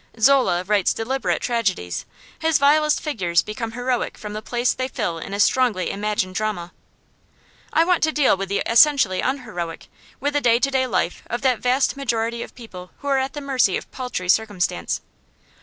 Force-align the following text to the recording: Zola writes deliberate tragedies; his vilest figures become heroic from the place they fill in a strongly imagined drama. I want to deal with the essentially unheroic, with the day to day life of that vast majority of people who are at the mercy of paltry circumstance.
Zola 0.19 0.63
writes 0.63 0.95
deliberate 0.95 1.43
tragedies; 1.43 2.07
his 2.39 2.57
vilest 2.57 2.99
figures 2.99 3.43
become 3.43 3.73
heroic 3.73 4.17
from 4.17 4.33
the 4.33 4.41
place 4.41 4.73
they 4.73 4.87
fill 4.87 5.19
in 5.19 5.31
a 5.31 5.39
strongly 5.39 5.91
imagined 5.91 6.33
drama. 6.33 6.73
I 7.71 7.83
want 7.85 8.01
to 8.05 8.11
deal 8.11 8.35
with 8.35 8.49
the 8.49 8.63
essentially 8.65 9.21
unheroic, 9.21 9.89
with 10.19 10.33
the 10.33 10.41
day 10.41 10.57
to 10.57 10.71
day 10.71 10.87
life 10.87 11.21
of 11.27 11.43
that 11.43 11.59
vast 11.59 11.95
majority 11.97 12.41
of 12.41 12.55
people 12.55 12.89
who 13.01 13.09
are 13.09 13.19
at 13.19 13.33
the 13.33 13.41
mercy 13.41 13.77
of 13.77 13.91
paltry 13.91 14.27
circumstance. 14.27 15.01